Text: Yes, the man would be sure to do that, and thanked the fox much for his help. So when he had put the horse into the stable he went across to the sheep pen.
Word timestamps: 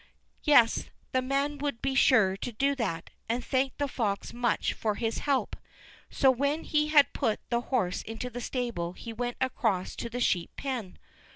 Yes, 0.41 0.85
the 1.11 1.21
man 1.21 1.59
would 1.59 1.79
be 1.79 1.93
sure 1.93 2.35
to 2.35 2.51
do 2.51 2.73
that, 2.73 3.11
and 3.29 3.45
thanked 3.45 3.77
the 3.77 3.87
fox 3.87 4.33
much 4.33 4.73
for 4.73 4.95
his 4.95 5.19
help. 5.19 5.55
So 6.09 6.31
when 6.31 6.63
he 6.63 6.87
had 6.87 7.13
put 7.13 7.39
the 7.51 7.61
horse 7.61 8.01
into 8.01 8.31
the 8.31 8.41
stable 8.41 8.93
he 8.93 9.13
went 9.13 9.37
across 9.39 9.95
to 9.97 10.09
the 10.09 10.19
sheep 10.19 10.49
pen. 10.57 10.97